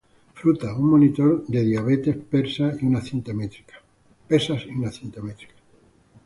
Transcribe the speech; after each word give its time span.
fruta, 0.33 0.69
un 0.73 0.87
monitor 0.93 1.33
de 1.45 1.61
diabetes, 1.63 2.17
pesas 2.31 2.81
y 2.81 2.85
una 2.87 3.01
cinta 3.01 3.33
métrica 3.33 3.75